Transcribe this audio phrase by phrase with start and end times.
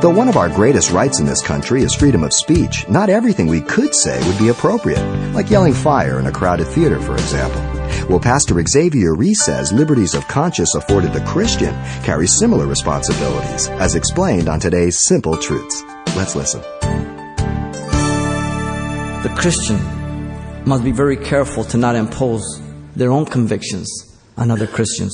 [0.00, 3.48] Though one of our greatest rights in this country is freedom of speech, not everything
[3.48, 5.04] we could say would be appropriate,
[5.34, 7.60] like yelling fire in a crowded theater, for example.
[8.08, 13.94] Well, Pastor Xavier Reese says liberties of conscience afforded the Christian carry similar responsibilities, as
[13.94, 15.82] explained on today's Simple Truths.
[16.16, 16.62] Let's listen.
[19.22, 19.76] The Christian
[20.64, 22.42] must be very careful to not impose
[22.96, 25.12] their own convictions on other Christians.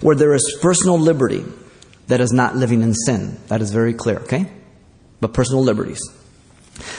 [0.00, 1.44] Where there is personal liberty,
[2.08, 3.38] that is not living in sin.
[3.48, 4.50] That is very clear, okay?
[5.20, 6.00] But personal liberties.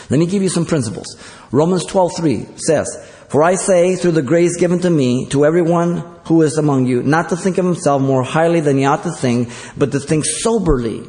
[0.10, 1.16] Let me give you some principles.
[1.52, 2.88] Romans 12:3 says,
[3.30, 7.02] "For I say through the grace given to me to everyone who is among you,
[7.02, 10.26] not to think of himself more highly than he ought to think, but to think
[10.26, 11.04] soberly,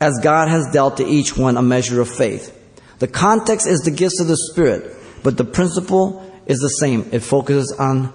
[0.00, 2.52] as God has dealt to each one a measure of faith."
[2.98, 7.06] The context is the gifts of the Spirit, but the principle is the same.
[7.12, 8.12] It focuses on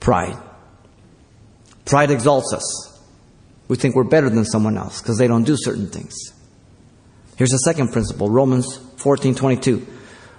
[0.00, 0.36] pride.
[1.84, 2.89] Pride exalts us.
[3.70, 6.16] We think we're better than someone else because they don't do certain things.
[7.36, 9.86] Here's the second principle, Romans 14:22.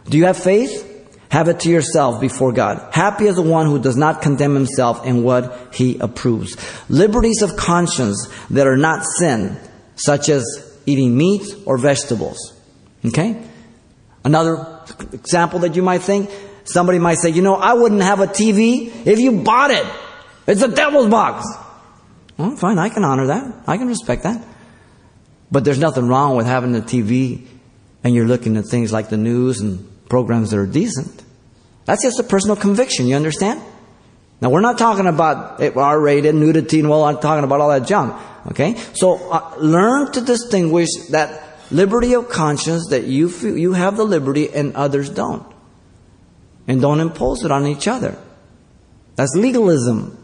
[0.10, 0.86] Do you have faith?
[1.30, 2.90] Have it to yourself before God.
[2.92, 6.58] Happy is the one who does not condemn himself in what he approves.
[6.90, 9.58] Liberties of conscience that are not sin,
[9.96, 10.44] such as
[10.86, 12.52] eating meat or vegetables.
[13.06, 13.42] Okay?
[14.26, 14.82] Another
[15.14, 16.30] example that you might think,
[16.66, 19.86] somebody might say, you know, I wouldn't have a TV if you bought it.
[20.48, 21.46] It's a devil's box.
[22.42, 23.54] Well, fine, I can honor that.
[23.68, 24.44] I can respect that.
[25.52, 27.46] But there's nothing wrong with having a TV
[28.04, 31.24] and you're looking at things like the news and programs that are decent.
[31.86, 33.62] That's just a personal conviction, you understand?
[34.42, 37.88] Now, we're not talking about R rated, nudity, and well, I'm talking about all that
[37.88, 38.20] junk.
[38.48, 38.76] Okay?
[38.94, 44.04] So, uh, learn to distinguish that liberty of conscience that you, feel, you have the
[44.04, 45.46] liberty and others don't.
[46.68, 48.18] And don't impose it on each other.
[49.16, 50.18] That's legalism.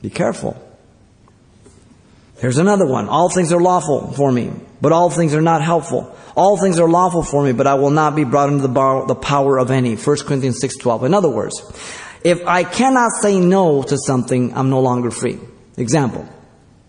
[0.00, 0.60] Be careful.
[2.42, 3.08] Here's another one.
[3.08, 6.12] All things are lawful for me, but all things are not helpful.
[6.34, 9.06] All things are lawful for me, but I will not be brought into the, bar,
[9.06, 9.94] the power of any.
[9.94, 11.04] 1 Corinthians 6.12.
[11.04, 11.62] In other words,
[12.24, 15.38] if I cannot say no to something, I'm no longer free.
[15.76, 16.28] Example.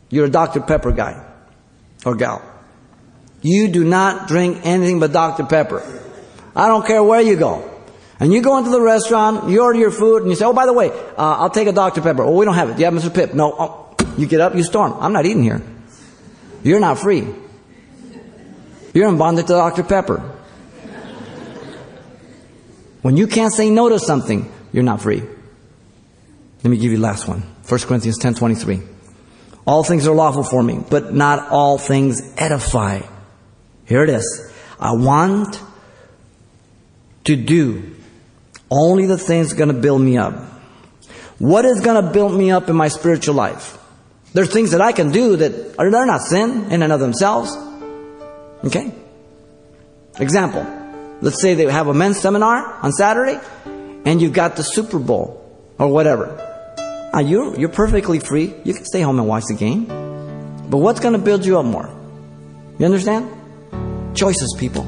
[0.09, 0.59] You're a Dr.
[0.59, 1.23] Pepper guy
[2.03, 2.41] or gal.
[3.43, 5.43] You do not drink anything but Dr.
[5.43, 5.83] Pepper.
[6.55, 7.69] I don't care where you go.
[8.19, 10.65] And you go into the restaurant, you order your food, and you say, oh, by
[10.65, 12.01] the way, uh, I'll take a Dr.
[12.01, 12.23] Pepper.
[12.23, 12.77] Oh, we don't have it.
[12.77, 13.09] Do you have Mr.
[13.09, 13.35] Pibb?
[13.35, 13.53] No.
[13.55, 13.82] Oh,
[14.17, 14.93] you get up, you storm.
[14.99, 15.61] I'm not eating here.
[16.63, 17.27] You're not free.
[18.93, 19.83] You're in bondage to Dr.
[19.83, 20.19] Pepper.
[23.01, 25.21] When you can't say no to something, you're not free.
[25.21, 27.41] Let me give you the last one.
[27.67, 28.81] 1 Corinthians 10 23.
[29.65, 33.01] All things are lawful for me, but not all things edify.
[33.85, 34.51] Here it is.
[34.79, 35.61] I want
[37.25, 37.95] to do
[38.69, 40.33] only the things going to build me up.
[41.39, 43.77] What is going to build me up in my spiritual life?
[44.33, 47.55] There's things that I can do that are they're not sin in and of themselves.
[48.65, 48.91] Okay?
[50.19, 50.65] Example.
[51.21, 55.39] Let's say they have a men's seminar on Saturday and you've got the Super Bowl
[55.77, 56.35] or whatever.
[57.13, 58.53] Now you're, you're perfectly free.
[58.63, 59.85] You can stay home and watch the game.
[60.69, 61.89] But what's going to build you up more?
[62.79, 63.29] You understand?
[64.15, 64.87] Choices, people.